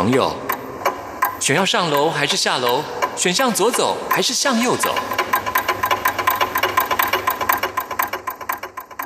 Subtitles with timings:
[0.00, 0.32] 朋友，
[1.40, 2.84] 选要上楼还是下楼？
[3.16, 4.94] 选向左走还是向右走？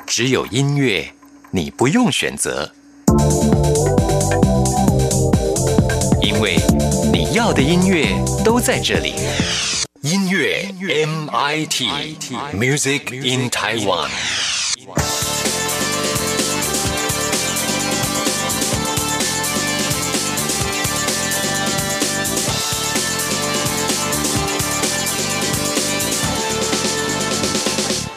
[0.05, 1.11] 只有音乐，
[1.49, 2.71] 你不用选择，
[6.21, 6.59] 因为
[7.11, 8.09] 你要的音乐
[8.45, 9.15] 都在这里。
[10.01, 11.89] 音乐 MIT
[12.53, 14.09] Music in Taiwan。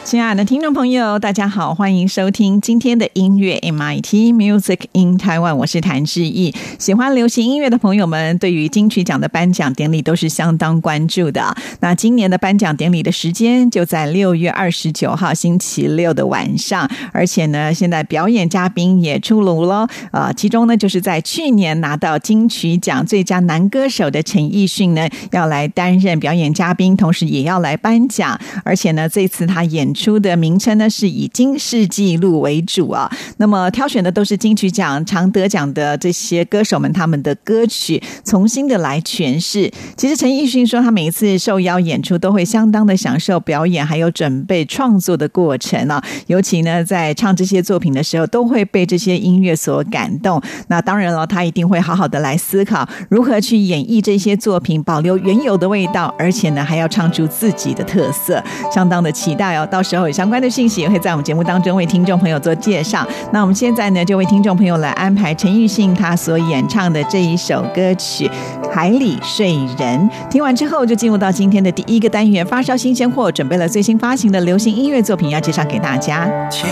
[0.07, 6.55] 亲爱的听众朋友，大家好，欢迎收听今天的音乐 MIT Music in Taiwan，我是谭志毅。
[6.79, 11.53] 喜欢流行音乐的朋友们，对于金曲奖的颁奖典礼都是相当关注的。
[11.81, 19.85] 那今年的颁奖典礼的时间就在六月二十九号星期六的晚上，而且呢，现在表演嘉宾也出炉了。
[20.13, 28.39] 呃，其中呢，就是在去年拿到金曲奖最佳男歌手的陈奕迅呢，要来担任表演嘉宾，同时也要来颁奖。
[28.63, 39.71] 而且呢，这次他演出的名称呢是以金世纪录为主啊，那么挑选的都是金曲奖常得奖的这些歌手们他们的歌曲，重新的来诠释。
[39.95, 46.03] 其实陈奕迅说，他每一次受邀演出都会相当的享受表演，还有准备创作的过程啊。
[46.27, 50.39] 尤其呢，在唱这些作品的时候，都会被这些音乐所感动。
[50.67, 59.65] 那当然了，他一定会好好的来思考如何去演绎这些作品，保留原有的味道，而且呢，还要唱出自己的特色，相当的期待哦。
[59.65, 63.07] 到时候有相关的信息也会在我们节目当中为听众朋友做介绍。
[63.31, 68.27] 那我们现在呢，就为听众朋友来安排陈奕迅他所演唱的这一首歌曲
[68.69, 70.09] 《海里睡人》。
[70.29, 76.25] 听完之后，就进入到今天的第一个单元——发烧新鲜货，准备了最新发行的流行音乐作品要介绍给大家。
[76.51, 76.69] 天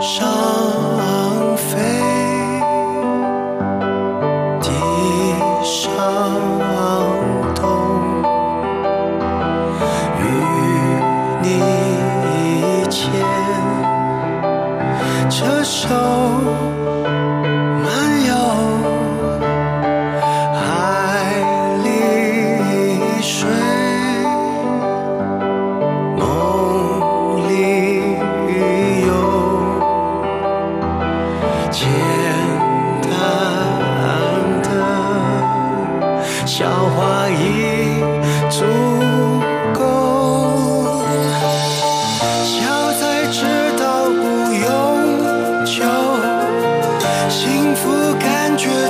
[0.00, 1.13] 上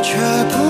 [0.04, 0.18] 却
[0.50, 0.63] 不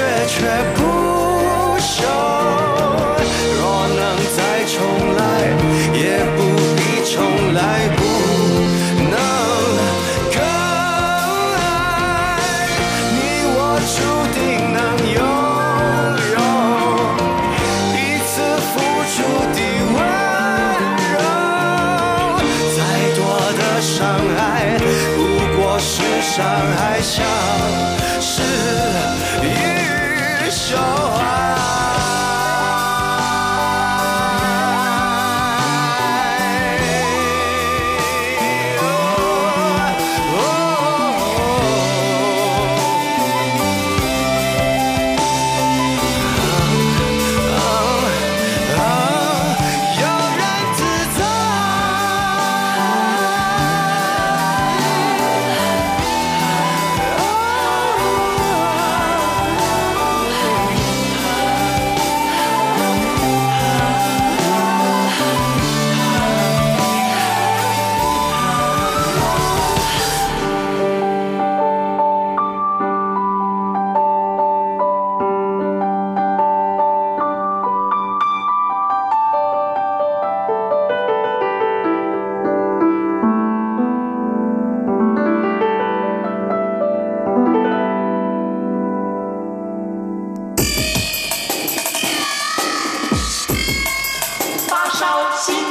[0.00, 0.46] 却却
[0.76, 0.89] 不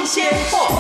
[0.10, 0.79] 先破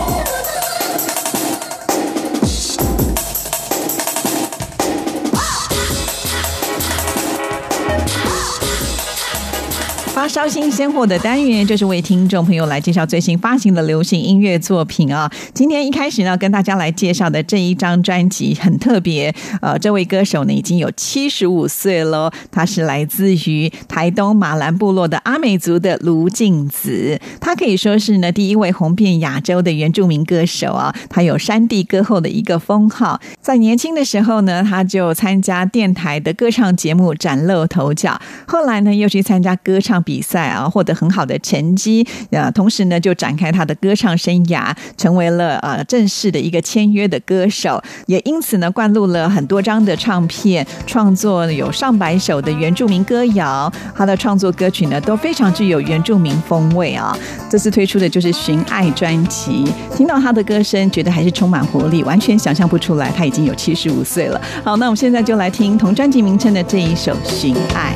[10.39, 15.29] 发烧新鲜货的单元，就是为听众朋友来介绍最新发行的流行音乐作品啊。
[15.53, 30.95] 今天一开始呢，跟大家来介绍的这一张专辑很特别，呃，这位歌手呢已经有七十五岁了，他是来自于台东马兰部落的阿美族的卢静子，他可以说是呢第一位红遍亚洲的原住民歌手啊。
[31.09, 40.01] 他有山地歌后的一个封号，在年轻的时候呢，他就参加电台的歌唱节目崭露头角，后来呢又去参加歌唱。
[40.01, 53.71] 比赛在啊，获得很好的成绩啊，同时呢，就展开他的歌唱生涯，成为了呃正式的一个签约的歌手，也因此呢，灌录了很多张的唱片，创作有上百首的原住民歌谣。
[53.95, 57.17] 他的创作歌曲呢，都非常具有原住民风味啊。
[57.49, 59.65] 这次推出的就是《寻爱》专辑，
[59.97, 64.39] 听到他的歌声，觉得还是充满活力，完全想象不出来他已经有七十五岁了。
[64.63, 67.95] 好，那我们现在就来听同专辑名称的这一首《寻爱》。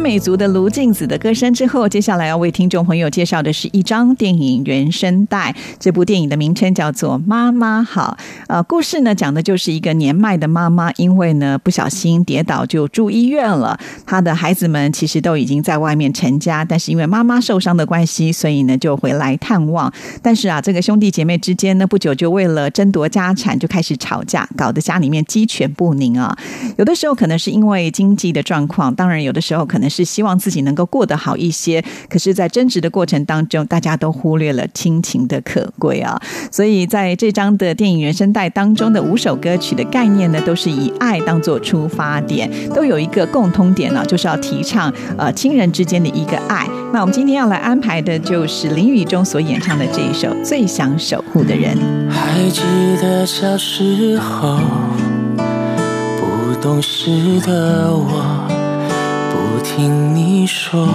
[0.00, 5.54] 美族的卢静子的歌声之后，接下来要为听众朋友介绍的是一张电影原声带。
[5.78, 8.16] 这部电影的名称叫做《妈妈好》。
[8.46, 13.78] 呃，故事呢讲的就是一个年迈的妈妈，因为呢不小心跌倒就住医院了。
[14.06, 19.92] 她的孩子们其实都已经在外面成家，但是因为妈妈受伤的关系，所以呢就回来探望。
[20.22, 26.36] 但是啊，这个兄弟姐妹之间呢，不久就为了争夺家产就开始吵架，搞得家里面鸡犬不宁啊。
[26.78, 36.20] 有的时候可能是因为经济的状况，当然有的的时候可能是是希望自己能够过得好一些，可是，在争执的过程当中，大家都忽略了亲情的可贵啊。
[36.50, 46.66] 所以，在这张的电影原声带当中的五首歌曲的概念呢，都是以爱当做出发点，都有一个共通点呢，就是要提倡呃亲人之间的一个爱。
[46.92, 51.76] 那我们今天要来安排的就是林雨中所演唱的这一首《最想守护的人》。
[52.10, 52.62] 还记
[53.00, 54.58] 得小时候，
[56.16, 58.49] 不懂事的我，
[59.62, 60.86] 听你说，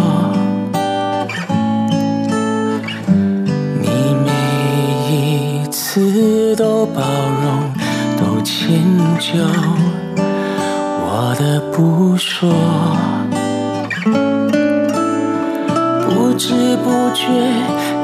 [3.81, 3.87] 你
[4.25, 4.31] 每
[5.11, 7.01] 一次都包
[7.41, 7.73] 容，
[8.17, 8.81] 都迁
[9.19, 9.39] 就
[11.01, 12.51] 我的不说，
[16.09, 17.23] 不知不觉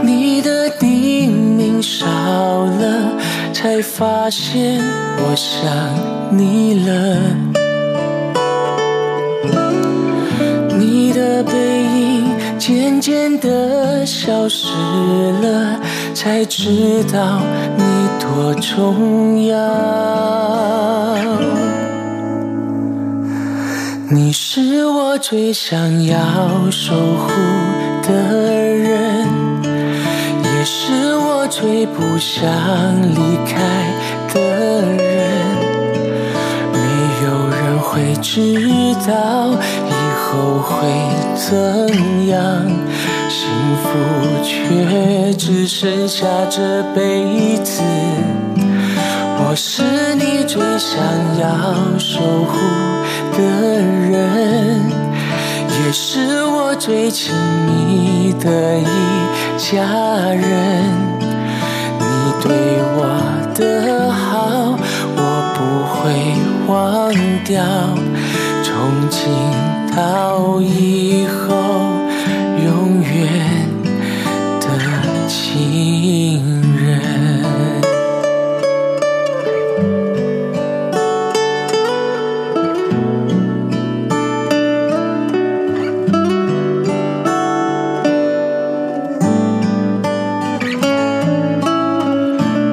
[0.03, 3.11] 你的叮咛少了，
[3.53, 4.81] 才发现
[5.17, 5.69] 我想
[6.37, 7.50] 你了。
[12.61, 14.67] 渐渐的消失
[15.41, 15.79] 了，
[16.13, 17.41] 才知道
[17.75, 17.83] 你
[18.19, 19.57] 多重要。
[24.11, 26.15] 你是我最想要
[26.69, 27.31] 守护
[28.03, 29.27] 的人，
[30.43, 32.45] 也是我最不想
[33.09, 33.15] 离
[33.47, 33.57] 开
[34.35, 34.39] 的
[34.81, 35.01] 人。
[36.71, 36.77] 没
[37.25, 38.55] 有人会知
[39.07, 39.57] 道
[40.31, 40.87] 后会
[41.35, 42.39] 怎样，
[43.27, 43.49] 幸
[43.83, 43.89] 福
[44.41, 47.81] 却只剩下这辈子。
[49.43, 49.83] 我是
[50.15, 50.97] 你最想
[51.37, 52.57] 要守护
[53.33, 53.43] 的
[53.81, 54.89] 人，
[55.67, 57.35] 也是我最亲
[57.65, 58.85] 密的一
[59.57, 59.83] 家
[60.29, 60.85] 人。
[61.99, 62.05] 你
[62.41, 62.49] 对
[62.95, 63.19] 我
[63.53, 64.77] 的好，
[65.17, 65.19] 我
[65.57, 65.59] 不
[65.91, 65.99] 会
[66.73, 67.11] 忘
[67.43, 67.61] 掉，
[68.63, 69.19] 从今
[69.95, 71.53] 到以后，
[72.63, 73.67] 永远
[74.59, 74.65] 的
[75.27, 76.41] 情
[76.77, 77.01] 人。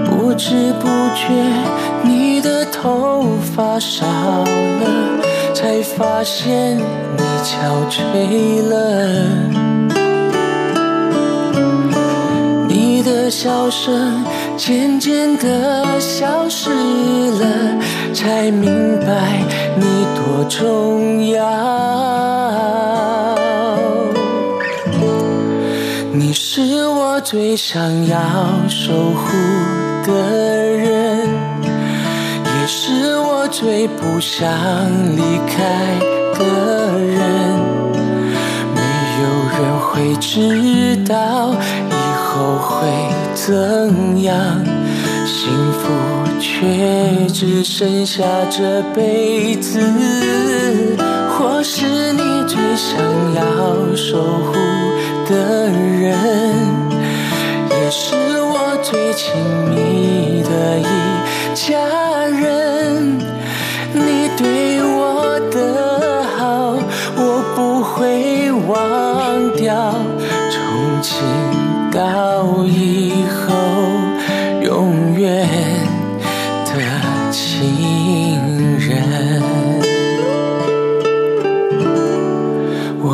[0.06, 1.26] 不知不觉，
[2.04, 3.24] 你的头
[3.56, 4.44] 发少了，
[5.52, 6.78] 才发现
[7.42, 8.74] 憔悴了。
[12.68, 14.24] 你的笑声
[14.56, 17.46] 渐渐的消失了，
[18.12, 19.42] 才明白
[19.76, 21.38] 你多重要。
[26.12, 28.18] 你是我最想要
[28.68, 29.26] 守护
[30.04, 30.12] 的
[30.76, 31.28] 人，
[32.44, 34.48] 也是我最不想
[35.16, 35.98] 离开
[36.38, 37.18] 的人。
[38.74, 38.80] 没
[39.20, 39.24] 有
[39.58, 41.50] 人会知道
[41.90, 42.70] 以后会
[43.34, 44.34] 怎样，
[45.26, 45.82] 幸福
[46.38, 49.80] 却只剩下这辈子。
[51.30, 52.98] 或是你最想
[53.34, 54.52] 要守护
[55.28, 56.12] 的人，
[57.70, 59.32] 也是我最亲
[59.70, 60.84] 密的一
[61.54, 61.78] 家
[62.26, 62.57] 人。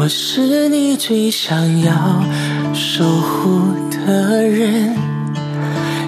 [0.05, 1.95] 我是你最想要
[2.75, 4.95] 守护的人，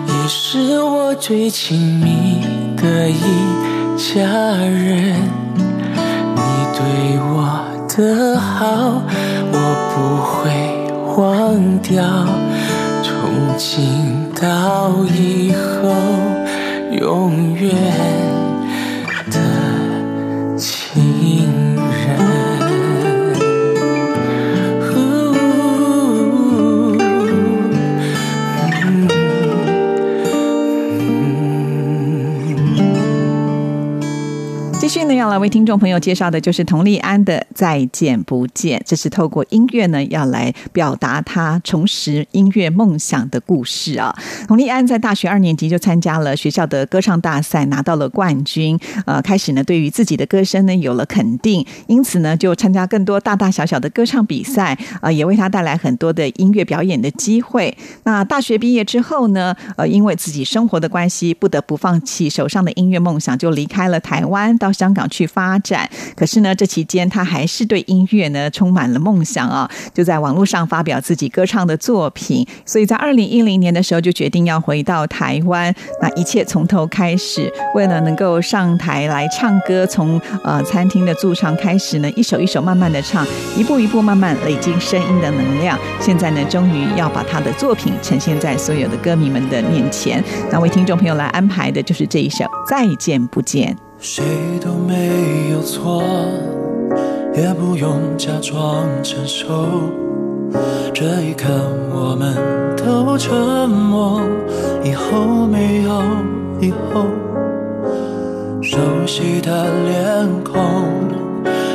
[0.06, 2.42] 也是我最亲密
[2.76, 3.22] 的一
[3.96, 4.22] 家
[4.66, 5.14] 人。
[6.34, 6.42] 你
[6.76, 9.00] 对我的好，
[9.50, 9.56] 我
[9.94, 10.52] 不会
[11.16, 12.04] 忘掉，
[13.02, 15.88] 从今到以后，
[17.00, 17.74] 永远
[35.36, 44.16] 要来为听众朋友介绍的就是佟丽安的《再见不见》，这是透过音乐呢，要来表达她重拾音乐梦想的故事啊。
[44.48, 48.80] 佟丽安在大学二年级就参加了学校的歌唱大赛，拿到了冠军。
[49.04, 57.76] 呃，开始呢，对于自己的歌声呢有了肯定，因此呢，就参加更多大大小小的歌唱比赛，呃，也为她带来很多的音乐表演的机会。
[58.04, 65.88] 那大学毕业之后呢，呃，因为自己生活的关系，不得不放弃手上的音乐梦想，就离开了台湾，到香港去发展。
[66.14, 72.46] 可是呢，这期间他还是对音乐呢充满了梦想啊，就在网络上发表自己歌唱的作品。
[72.64, 77.52] 所以在二零一零年的时候，就决定要回到台湾，那一切从头开始。
[77.74, 85.78] 为了能够上台来唱歌，从呃餐厅的驻唱开始呢，一首一首慢慢的唱，一步一步慢慢累积声音的能量。
[86.00, 90.22] 现在呢，终于要把他的作品呈现在所有的歌迷们的面前。
[90.50, 93.74] 那为听众朋友来安排的就是这一首《再见不见》。
[93.98, 94.24] 谁
[94.62, 96.02] 都没有错，
[97.34, 99.46] 也不用假装成熟。
[100.92, 101.48] 这一刻，
[101.92, 102.34] 我们
[102.76, 103.34] 都沉
[103.68, 104.20] 默，
[104.84, 106.02] 以后没有
[106.60, 107.06] 以后。
[108.62, 110.54] 熟悉的脸孔，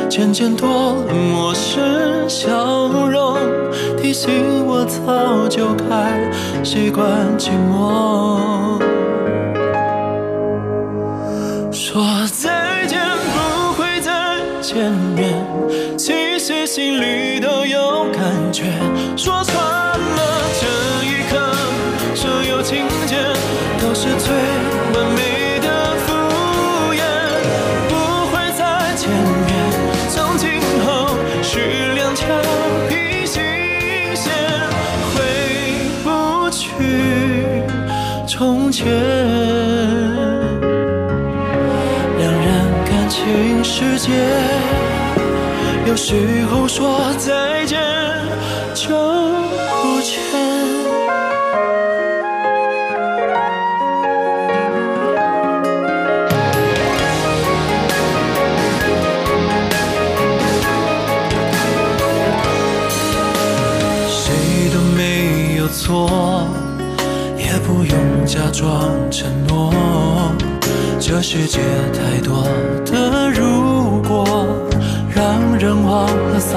[0.08, 1.82] 渐渐多了陌生
[2.28, 3.36] 笑容，
[4.00, 6.30] 提醒我早就该
[6.62, 7.04] 习惯
[7.36, 8.91] 寂寞。
[11.84, 13.00] 说再见
[13.34, 15.34] 不会再见面，
[15.98, 18.22] 其实心里都有感
[18.52, 18.62] 觉。
[19.16, 21.52] 说穿了这一刻，
[22.14, 23.16] 所有情节
[23.80, 24.32] 都是最
[44.02, 44.10] 界，
[45.86, 47.78] 有时候说再见
[48.74, 48.88] 就
[49.80, 50.18] 不见。
[64.08, 66.48] 谁都没有错，
[67.38, 69.72] 也不用假装承诺。
[70.98, 71.60] 这世界
[71.92, 72.44] 太多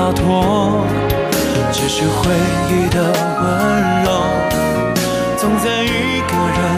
[0.06, 0.86] 洒脱。
[1.72, 2.30] 只是回
[2.70, 4.08] 忆的温柔，
[5.36, 6.75] 总在一个人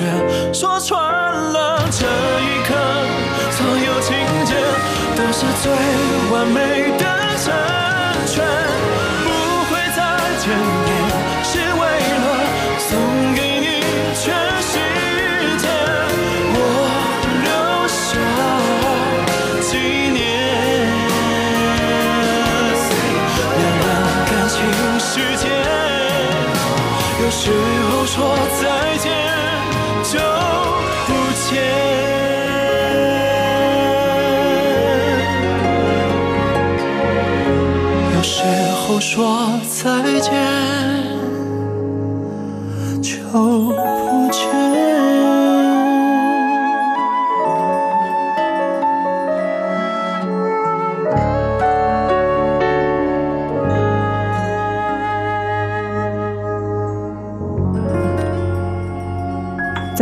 [0.00, 0.98] 觉，说穿
[1.52, 2.74] 了这一刻，
[3.50, 4.54] 所有情节
[5.14, 5.70] 都是最
[6.32, 6.79] 完美。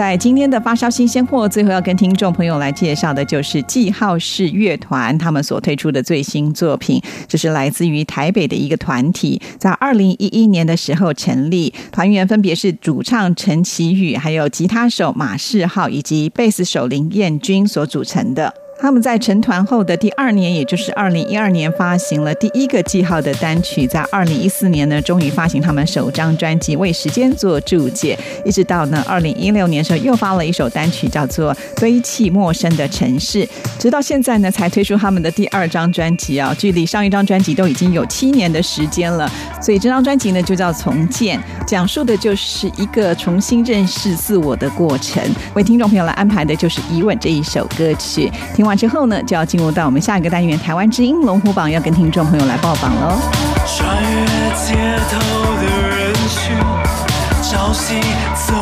[0.08, 6.98] 在今天的发烧新鲜货，最后要跟听众朋友来介绍的就是记号式乐团他们所推出的最新作品。
[7.26, 18.54] 这是来自于台北的一个团体，在二零一一年的时候成立，团员分别是主唱陈其宇，还有吉他手马世浩以及贝斯手林彦君所组成的。
[18.80, 28.16] 他们在成团后的第二年，也就是二零一二年发行了第一个记号的单曲，在二零一四年呢，终于发行他们首张专辑《为时间做注解》，
[28.48, 33.44] 一直到呢二零一六年时候又发了一首单曲，叫做《堆砌陌生的城市》，
[33.80, 39.28] 直到现在呢才推出他们的第二张专辑啊，距离上一张专辑都已经有七年的时间了，
[39.60, 41.36] 所以这张专辑呢就叫《重建》，
[41.66, 45.20] 讲述的就是一个重新认识自我的过程。
[45.54, 48.67] 为听众朋友来安排的就是《疑问》这一首歌曲，听。
[48.68, 53.18] 完之后呢，就要进入到我们下一个单元——台湾之音龙虎榜，要跟听众朋友来报榜喽。
[53.66, 54.76] 穿越街
[55.11, 55.18] 头
[55.57, 56.57] 的人群，
[57.42, 58.00] 朝夕
[58.35, 58.54] 走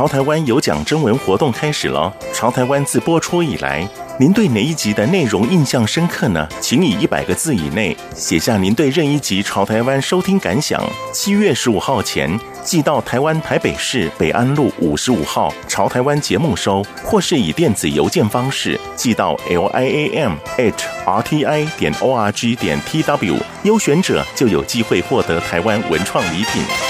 [0.00, 2.10] 潮台湾有奖征文活动开始了。
[2.32, 3.86] 潮台湾自播出以来，
[4.20, 6.46] 您对哪一集的内容印象深刻呢？
[6.60, 10.78] 请以一百个字以内写下您对任一集潮台湾收听感想。
[11.10, 20.74] 七月十五号前寄到台湾台北市北安路五十五号潮台湾节目收，或是以电子邮件方式寄到 l i a m at
[21.06, 26.89] r t i 点 o r g 点 t w，优选者就有机会获得台湾文创礼品。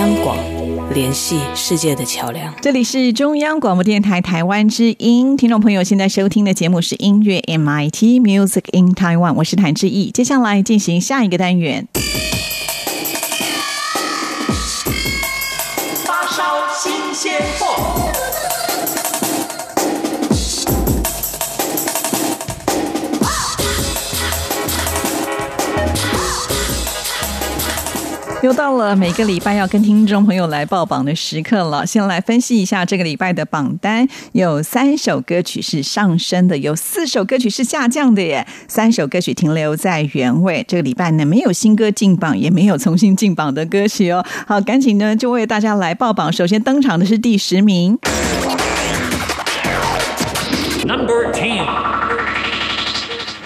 [0.00, 0.34] 央广
[0.94, 2.54] 联系世界的桥梁。
[2.62, 10.10] 这里是中央广播电台台湾之音，听众朋友现在收听的节目是音乐 MIT Music in Taiwan，我是谭志毅。
[10.10, 11.86] 接下来进行下一个单元。
[16.06, 18.19] 发烧新鲜货。
[28.42, 31.86] 又到了每个礼拜要跟听众朋友来报榜的时刻了。
[31.86, 38.46] 先来分析一下这个礼拜的榜单，有三首歌曲是上升的，有四首歌曲是下降的耶。
[38.66, 40.64] 三首歌曲停留在原位。
[40.66, 44.24] 这个礼拜呢，没有新歌进榜，也没有重新进榜的歌曲哦。
[44.46, 46.32] 好，赶紧呢就为大家来报榜。
[46.32, 47.98] 首先登场的是第十名。
[50.86, 51.66] Number ten，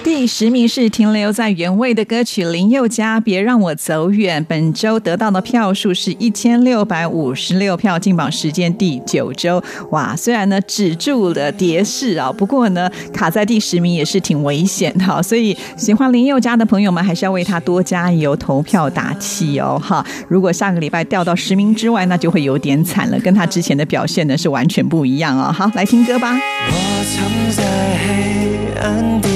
[0.05, 9.65] 第十名是停留在原位的歌曲林宥嘉《别让我走远》，本周得到的票数是一千六百五十六票，进榜时间第九周。
[9.93, 20.05] 哇，虽然呢止住了跌势啊，不过呢卡在第十名也是挺危险的，所以喜欢林宥嘉的朋友们还是要为他多加油，投票打气哦哈。
[20.29, 25.51] 如果下个礼拜掉到十名之外，那就会有点惨了，跟他之前的表现呢是完全不一样哦。
[25.51, 26.39] 好，来听歌吧。
[26.69, 27.65] 我藏在
[28.07, 29.34] 黑暗顶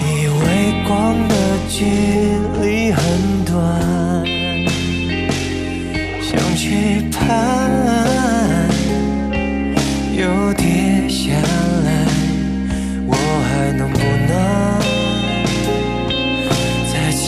[0.00, 0.42] 以为
[0.86, 0.90] 光
[1.28, 1.34] 的
[1.68, 1.84] 距
[2.60, 3.02] 离很
[3.44, 3.52] 短，
[6.22, 7.20] 想去攀，
[10.16, 11.32] 又跌下
[11.84, 11.88] 来，
[13.06, 13.14] 我
[13.48, 14.30] 还能不能
[16.92, 17.22] 再期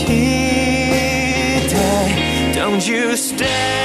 [1.71, 1.75] 待
[2.55, 3.84] ？Don't you stay，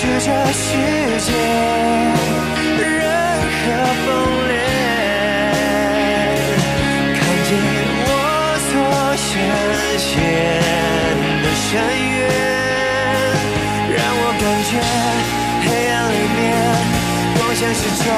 [0.00, 0.64] 是，这世
[1.20, 1.30] 界
[2.78, 2.80] 任
[3.52, 3.60] 何
[4.06, 4.08] 崩
[4.48, 4.52] 裂，
[7.12, 7.50] 看见
[8.06, 8.08] 我
[8.64, 8.72] 所
[9.20, 9.28] 深
[10.00, 10.08] 陷
[11.42, 11.68] 的深
[12.16, 12.18] 渊，
[13.92, 14.72] 让我感觉
[15.60, 16.40] 黑暗里面
[17.36, 18.08] 光线是抓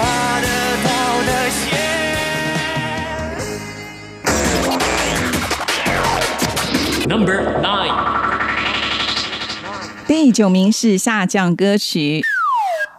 [10.24, 12.22] 第九名是下降歌曲。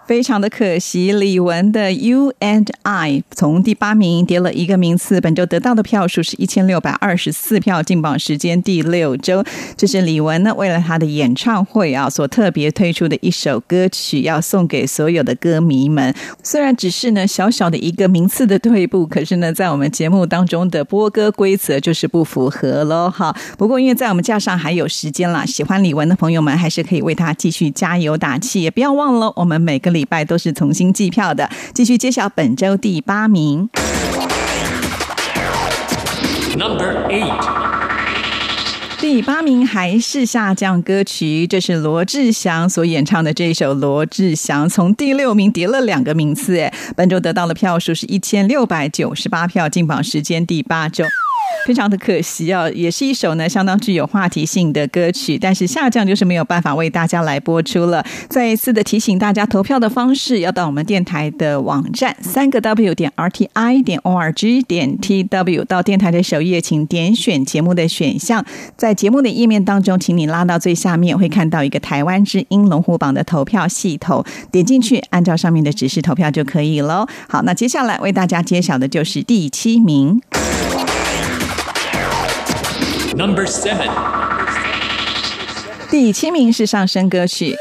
[0.05, 9.43] 非常的可惜，李玟的《You and I》从第八名跌了一个名次，本周得到的票数是一千六百二十四票，进榜时间第六周。
[9.77, 16.13] 这是李玟呢为了她的演唱会啊所特别推出的一首歌曲，要送给所有的歌迷们。
[16.43, 23.09] 虽然只是呢小小的一个名次的退步，可是呢在我们节目当中的播歌规则就是不符合喽。
[23.09, 31.49] 哈，不过因为在我们架上还有时间啦，喜欢李玟的朋友们还是可以为她继续加油打气，也不要忘了我们每个礼拜都是重新计票的。
[31.73, 33.69] 继续揭晓本周第八名。
[36.55, 37.33] Number eight，
[38.99, 51.03] 第八名还是下降歌曲，这是罗志祥所演唱的这一首《罗志祥》，从第六名跌了两个名次，哎，本周得到的票数是一千六百九十八票，进榜时间第八周。
[51.65, 58.03] 非常的可惜啊，也是一首呢相当具有话题性的歌曲，但是下降就是没有办法为大家来播出了。
[58.27, 68.43] 再一次的提醒大家，投票的方式要到我们电台的网站三个 W 点 RTI 点 ORG 点 TW，到电台的首页，请点选节目的选项，
[68.75, 77.07] 在节目的页面当中，请你拉到最下面，会看到一个台湾之音龙虎榜的投票系统，点进去，按照上面的指示投票就可以喽。
[77.29, 80.21] 好，那接下来为大家揭晓的就是第七名。
[83.15, 83.89] Number seven，
[85.91, 87.55] 第七名是上升歌曲。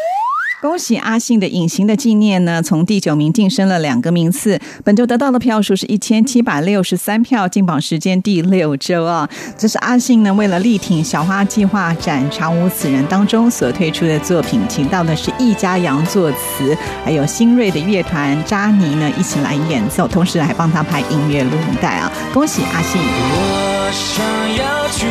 [0.62, 4.60] 恭喜阿信的《隐形的纪念》呢，从第九名晋升了两个名次。
[4.84, 9.28] 本周得到的票数是一千七百六十三票，进榜时间第六周啊。
[9.58, 22.08] 这是阿信呢为了力挺小花计划展《长无此人》当中所推出的作品，请到的是易家扬作词，还有新锐的乐团扎尼呢一起来演奏，同时还帮他拍音乐录影带啊。
[22.32, 23.00] 恭喜阿信！
[23.02, 25.08] 我想要去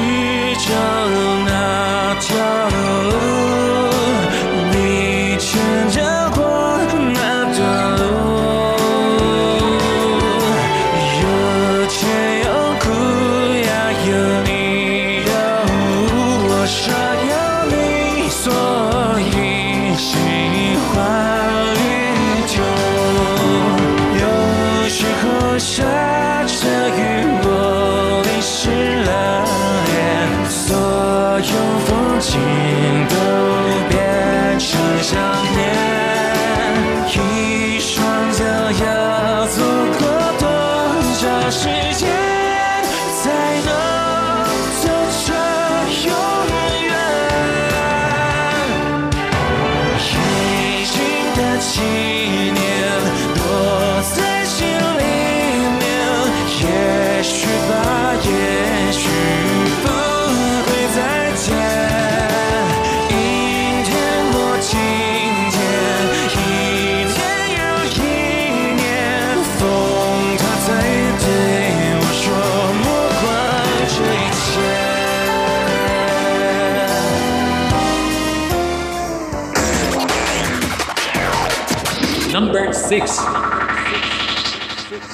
[0.65, 0.71] 找
[1.45, 2.37] 那条
[2.69, 3.90] 路，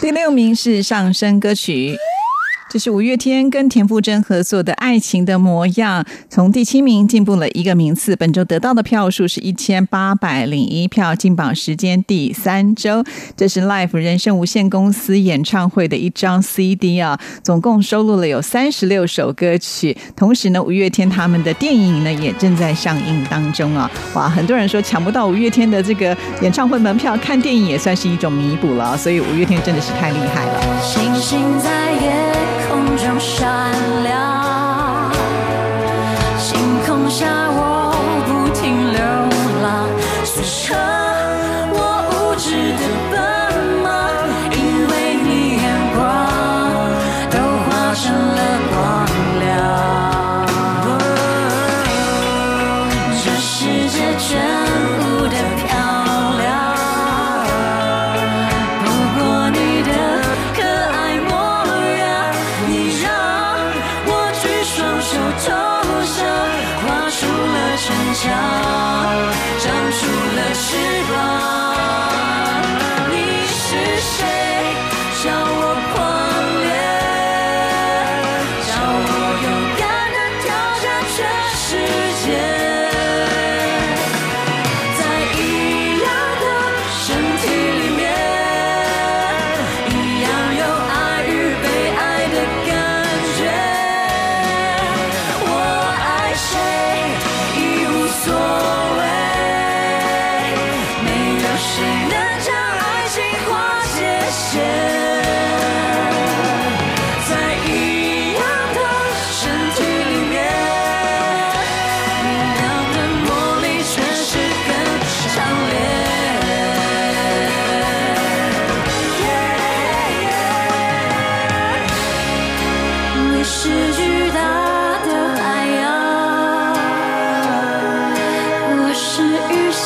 [0.02, 1.96] 第六名是上升歌曲。
[2.70, 8.16] 这是五月天跟田馥甄合作的《爱情的模样》，从第七名进步了一个名次。
[8.16, 13.04] 本周得到的票数是一千八百零一票，进榜时间第三周。
[13.36, 19.98] 这是 Life 人生无限公司演唱会的一张 CD 啊，总共收录了有三十六首歌曲。
[20.16, 23.92] 同时呢，五月天他们的电影呢也正在上映当中啊。
[24.14, 28.96] 哇，很多人说抢不到五月天的这个演唱会门票，看电影也算是一种弥补了。
[28.98, 30.82] 所以五月天真的是太厉害了。
[30.82, 32.32] 星星在夜
[32.70, 33.74] 空中闪
[34.04, 34.37] 亮，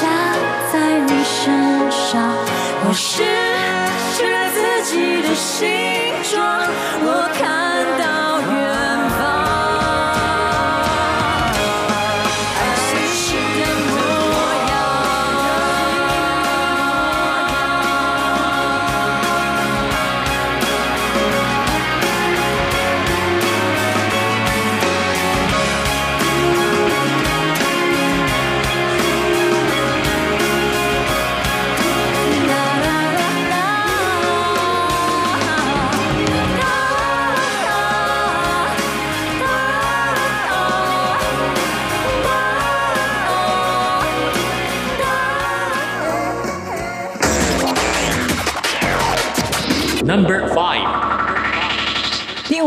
[0.02, 0.08] 下
[0.74, 2.34] 在你身上，
[2.84, 3.22] 我失
[4.18, 4.58] 去了自
[4.90, 5.70] 己的形
[6.32, 6.42] 状，
[7.04, 7.61] 我看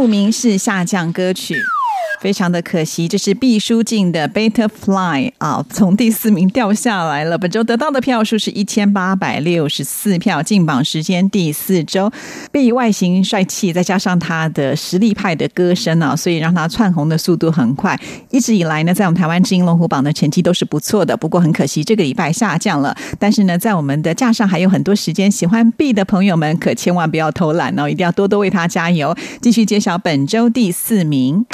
[0.07, 1.55] 名是下降歌曲。
[2.25, 7.37] 非常的可惜，这是毕书尽的《Butterfly》啊，从第四名掉下来了。
[7.37, 12.11] 本周得到的票数是一千八百六十四票，进榜时间第四周。
[12.51, 17.95] 毕外形帅气，再加上他的实力派的歌声啊，所以让他窜红的速度很快。
[18.31, 22.97] 一直以来呢，在我们台湾知音龙虎榜的成绩都是不错的，不过很可惜这个礼拜下降了。
[23.19, 29.15] 但是呢，在我们的架上还有很多时间，喜欢 B 的朋友们可千万不要偷懒哦，一定要多多为他加油。
[29.43, 31.45] 继续揭晓本周第四名。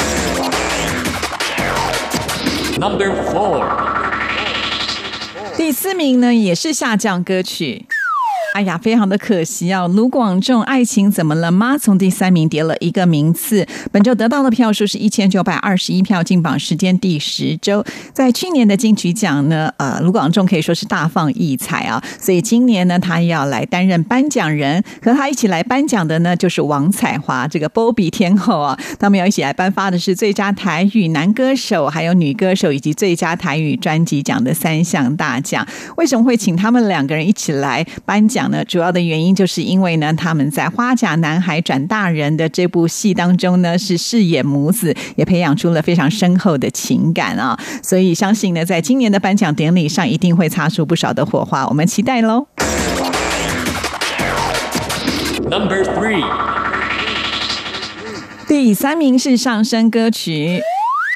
[2.78, 3.66] Number four.
[5.56, 7.86] 第四名呢，也是下降歌曲。
[8.54, 9.86] 哎呀，非常的可惜啊！
[9.86, 17.84] 卢广仲《爱情怎么了吗》从第三名跌了一个名次，本周得到的票数是一千九百二十一票，进榜时间第十周。
[18.12, 35.64] 在去年的金曲奖呢，呃，卢广仲可以说是大放异彩啊，所以今年呢，他要来担任颁奖人，和他一起来颁奖的呢，就是王彩华这个波比天后啊，他们要一起来颁发的是最佳台语男歌手、还有女歌手以及最佳台语专辑奖的三项大奖。
[35.96, 38.39] 为什么会请他们两个人一起来颁奖？
[38.40, 47.58] 奖呢，主要的原因就是因为呢，他们在《花甲男孩转大人》的这部戏当中呢，是饰演母子，也培养出了非常深厚的情感啊。
[47.82, 52.46] 所以相信呢，在今年的颁奖典礼上，一定会擦出不少的火花，我们期待喽。
[55.42, 56.24] Number three.
[58.48, 60.62] 第三名是上升歌曲。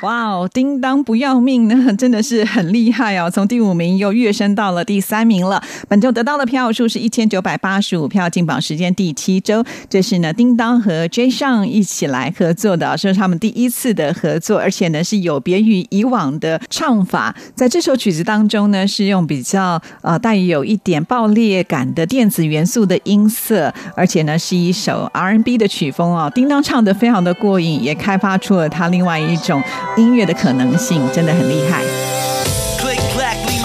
[0.03, 3.31] 哇哦，叮当不要命呢， 真的是很厉害哦！
[3.31, 5.63] 从第五名又跃升到了第三名了。
[5.89, 9.65] 本周得到的票数是一千九百八十五票，进榜时间第七周。
[9.89, 17.35] 这是呢，叮当和 J 上一起来合作的，这是他们第一次的合作，而且呢是有别于以往的唱法。
[17.55, 26.31] 在这首曲子当中呢，是用比较呃带有一点爆裂感的电子元素的音色，而且呢是一首 R&B 的曲风哦。
[26.35, 29.63] 叮当唱的非常的过瘾，也开发出了他另外一种。
[29.97, 31.83] 音乐的可能性真的很厉害。
[32.79, 33.59] Click clack，立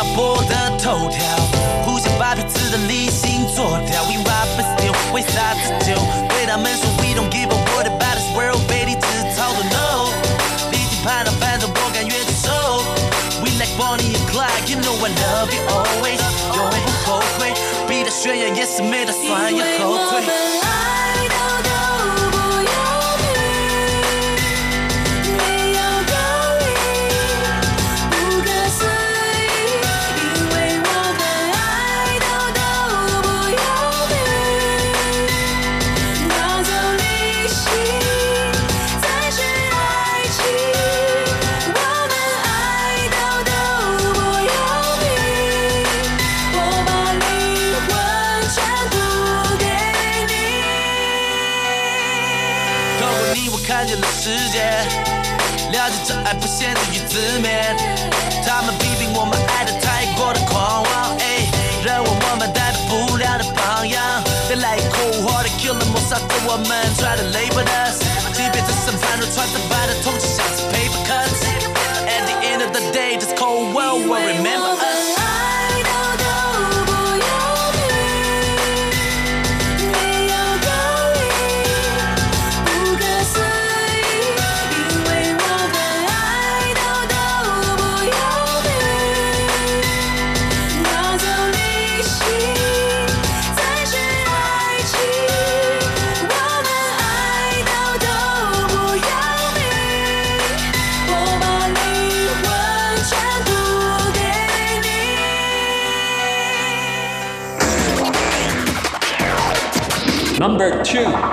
[110.59, 111.28] Number two.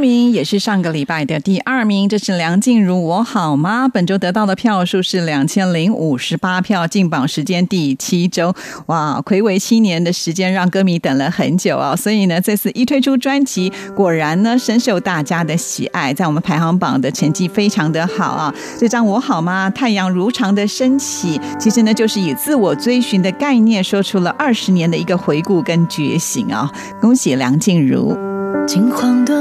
[0.00, 3.86] 名也是上个礼拜的第二名，这是梁静茹《我好吗》。
[3.90, 8.54] 本周得到的票数是两千零五十八票，进榜时间第七周。
[8.86, 11.94] 哇，暌违七年的时间，让歌迷等了很久啊！
[11.94, 18.52] 所以呢，这次一推出专辑，果然呢深受大家的喜爱，在我们排行榜的成绩非常的好啊。
[18.78, 26.72] 这张《我好吗》，太阳如常的升起，其实呢就是以自我追寻的概念，说出了二十年的一个回顾跟觉醒啊！
[27.00, 28.39] 恭喜梁静茹。
[28.66, 29.34] 金黄的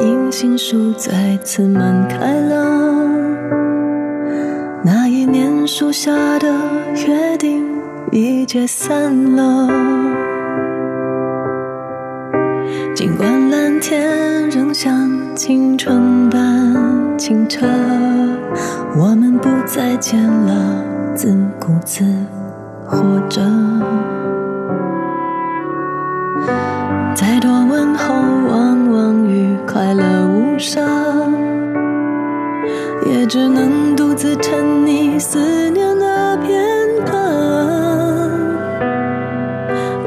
[0.00, 2.64] 银杏树再次满开了，
[4.84, 6.48] 那一年树下的
[7.06, 7.64] 约定
[8.10, 9.68] 已解散了。
[12.94, 16.74] 尽管蓝天仍像青春般
[17.18, 17.66] 清澈，
[18.96, 20.84] 我们不再见了，
[21.14, 22.04] 自顾自
[22.84, 22.98] 活
[23.28, 23.40] 着。
[27.14, 28.14] 再多问候，
[28.48, 30.82] 往往与快乐无伤，
[33.06, 36.64] 也只能独自沉溺思念的片
[37.04, 38.30] 刻。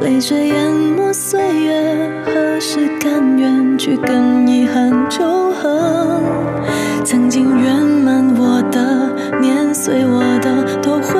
[0.02, 6.20] 泪水淹没岁月，何时甘愿去跟遗憾求和？
[7.04, 11.20] 曾经圆满我的，碾碎我的，都回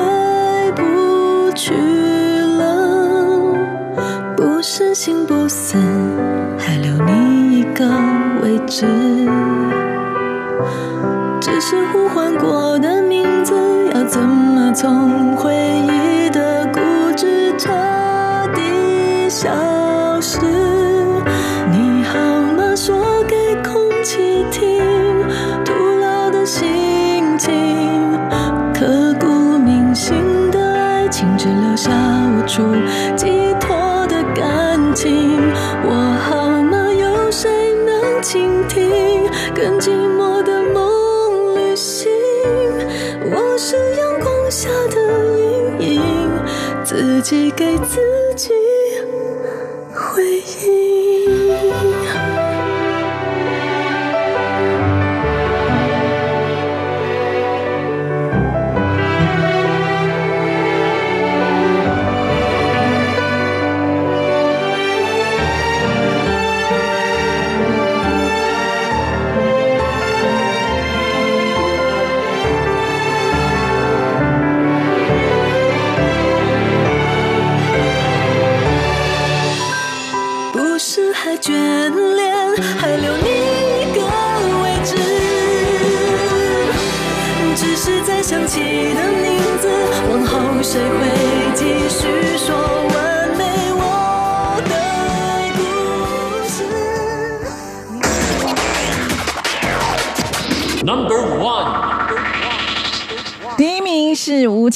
[0.74, 1.72] 不去
[5.46, 5.78] 不死，
[6.58, 7.88] 还留你一个
[8.42, 8.84] 位置。
[11.40, 13.54] 只是呼唤过的名字，
[13.94, 16.80] 要怎么从回忆的固
[17.16, 17.70] 执彻
[18.56, 19.48] 底消
[20.20, 20.40] 失？
[21.70, 22.18] 你好
[22.56, 22.74] 吗？
[22.74, 24.82] 说给空气听，
[25.64, 27.54] 徒劳的心情，
[28.74, 30.16] 刻骨铭心
[30.50, 31.92] 的爱情，只留下
[32.36, 32.64] 无处
[46.96, 48.00] 自己给自
[48.34, 48.48] 己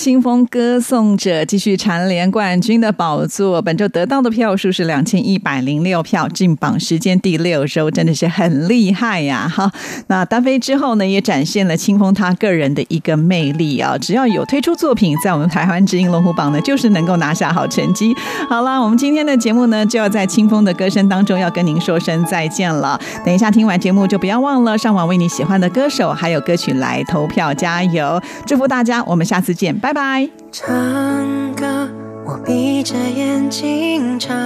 [0.01, 3.61] 清风歌颂者，继续蝉联冠军的宝座。
[3.61, 9.47] 本周得到的票数是两千一百零六票，进榜时间第六周，真的是很厉害呀！
[9.47, 9.71] 哈，
[10.07, 13.99] 那单飞之后呢，也展现了清风他个人的一个魅力啊。
[13.99, 18.17] 只要有推出作品，在我们台湾之音龙虎榜呢，就是能够拿下好成绩。
[18.49, 22.99] 好了，我们今天的节目呢，就要在清风的歌声当中要跟您说声再见了。
[23.23, 30.31] 等一下听完节目，就不要忘了上网为你喜欢的歌手还有歌曲来投票加油，祝福大家，我们下次见，拜拜拜。
[30.53, 31.89] 唱歌，
[32.25, 34.39] 我闭着眼睛唱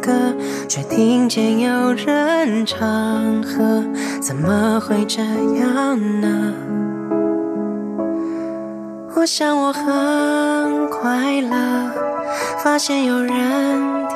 [0.00, 0.12] 歌，
[0.68, 3.82] 却听见有人唱和，
[4.20, 6.54] 怎么会这样呢？
[9.16, 11.90] 我想我很快乐，
[12.62, 13.34] 发现有人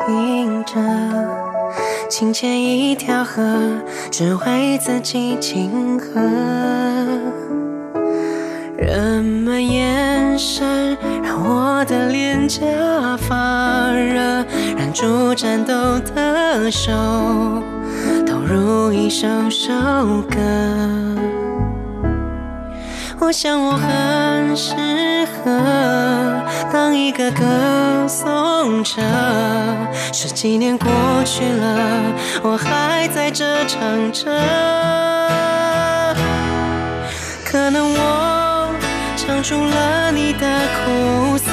[0.06, 0.76] 听着，
[2.08, 3.42] 清浅一条河，
[4.08, 6.20] 只为自己庆贺。
[8.80, 12.64] 人们眼神让我的脸颊
[13.18, 14.42] 发热，
[14.74, 15.74] 燃出战斗
[16.14, 16.90] 的手，
[18.26, 19.70] 投入一首首
[20.22, 20.38] 歌。
[23.18, 24.74] 我想我很适
[25.44, 29.02] 合当一个歌颂者。
[30.10, 30.88] 十几年过
[31.26, 34.24] 去了，我还在这唱着。
[37.44, 37.98] 可能我
[39.30, 40.40] 唱出了你的
[40.74, 41.46] 苦涩，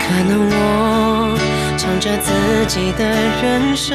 [0.00, 1.36] 可能我
[1.76, 2.32] 唱着自
[2.66, 3.94] 己的人生，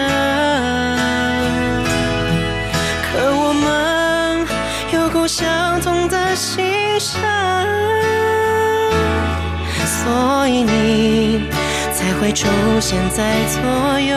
[3.01, 4.47] 可我们
[4.93, 6.63] 有过相同的心
[6.99, 7.19] 声，
[9.85, 11.49] 所以你
[11.93, 12.47] 才会出
[12.79, 13.59] 现在左
[13.99, 14.15] 右，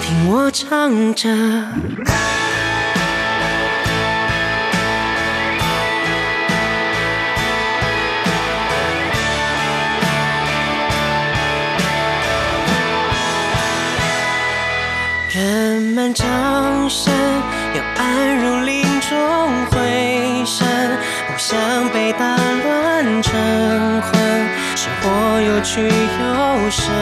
[0.00, 1.28] 听我唱着。
[15.72, 16.26] 人们掌
[16.90, 17.10] 声
[17.74, 20.68] 又暗如林中回声，
[21.26, 23.32] 不想被打乱成
[24.02, 24.12] 魂，
[24.76, 26.92] 生活有趣有声。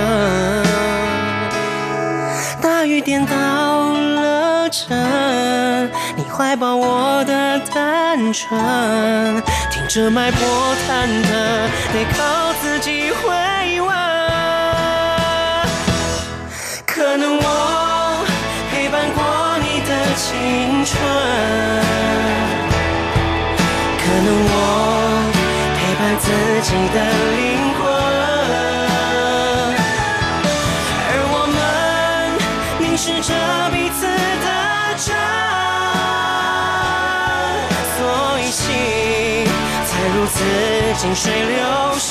[2.62, 4.96] 大雨颠倒了城，
[6.14, 9.42] 你怀抱我的单纯，
[9.72, 10.46] 听着脉搏
[10.86, 11.32] 忐忑，
[11.92, 13.90] 得靠自己回稳。
[16.86, 17.79] 可能我
[20.84, 20.98] 春，
[23.98, 24.54] 可能我
[25.76, 26.26] 陪伴自
[26.62, 26.98] 己的
[27.36, 27.38] 灵
[27.76, 27.80] 魂，
[31.06, 31.58] 而我们
[32.80, 33.28] 凝视着
[33.70, 34.00] 彼此
[34.40, 34.46] 的
[34.96, 35.08] 真，
[37.96, 37.98] 所
[38.40, 38.58] 以情
[39.86, 40.34] 才如此
[40.98, 41.60] 静水流
[41.98, 42.08] 深。